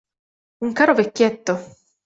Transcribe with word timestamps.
Un 0.63 0.71
caro 0.79 0.95
vecchietto. 1.01 1.53